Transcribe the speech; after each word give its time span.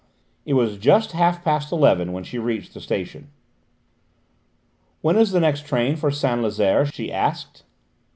It 0.47 0.55
was 0.55 0.79
just 0.79 1.11
half 1.11 1.43
past 1.43 1.71
eleven 1.71 2.11
when 2.11 2.23
she 2.23 2.39
reached 2.39 2.73
the 2.73 2.79
station. 2.81 3.27
"When 5.01 5.15
is 5.15 5.29
the 5.31 5.39
next 5.39 5.67
train 5.67 5.95
for 5.95 6.09
Saint 6.09 6.41
Lazaire?" 6.41 6.87
she 6.87 7.11
asked. 7.11 7.63